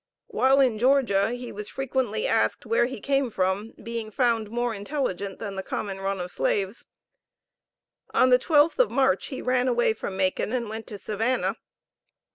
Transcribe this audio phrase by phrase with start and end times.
[0.25, 5.37] While in Georgia he was frequently asked where he came from, being found more intelligent
[5.37, 6.85] than the common run of slaves.
[8.11, 11.55] On the 12th of March he ran away from Macon and went to Savannah.